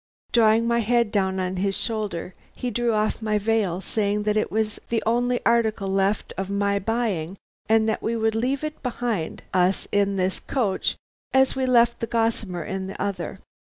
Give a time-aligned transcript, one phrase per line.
[0.31, 4.51] Drawing my head down on his shoulder, he drew off my veil, saying that it
[4.51, 7.37] was the only article left of my own buying,
[7.69, 10.95] and that we would leave it behind us in this coach
[11.35, 13.41] as we had left the gossamer in the other.